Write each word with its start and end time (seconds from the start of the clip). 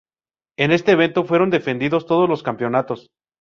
En 0.57 0.71
este 0.71 0.93
evento 0.93 1.25
fueron 1.25 1.51
defendidos 1.51 2.07
todos 2.07 2.27
los 2.27 2.41
campeonatos. 2.41 3.11